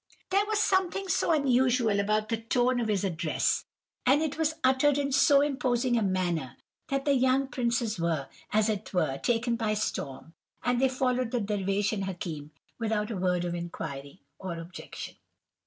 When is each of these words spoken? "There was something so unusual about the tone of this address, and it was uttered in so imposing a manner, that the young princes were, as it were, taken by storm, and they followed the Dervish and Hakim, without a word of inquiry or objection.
"There 0.31 0.47
was 0.47 0.57
something 0.57 1.07
so 1.07 1.31
unusual 1.31 1.99
about 1.99 2.29
the 2.29 2.37
tone 2.41 2.79
of 2.79 2.87
this 2.87 3.03
address, 3.03 3.65
and 4.03 4.23
it 4.23 4.35
was 4.35 4.55
uttered 4.63 4.97
in 4.97 5.11
so 5.11 5.41
imposing 5.41 5.95
a 5.95 6.01
manner, 6.01 6.57
that 6.89 7.05
the 7.05 7.13
young 7.13 7.45
princes 7.49 7.99
were, 7.99 8.27
as 8.51 8.67
it 8.67 8.95
were, 8.95 9.19
taken 9.19 9.57
by 9.57 9.75
storm, 9.75 10.33
and 10.63 10.81
they 10.81 10.89
followed 10.89 11.29
the 11.29 11.39
Dervish 11.39 11.93
and 11.93 12.05
Hakim, 12.05 12.49
without 12.79 13.11
a 13.11 13.15
word 13.15 13.45
of 13.45 13.53
inquiry 13.53 14.23
or 14.39 14.57
objection. 14.57 15.17